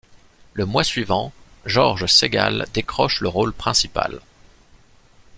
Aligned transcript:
Le 0.53 0.65
mois 0.65 0.83
suivant, 0.83 1.31
George 1.67 2.07
Segal 2.07 2.65
décroche 2.73 3.21
le 3.21 3.27
rôle 3.27 3.53
principal. 3.53 4.19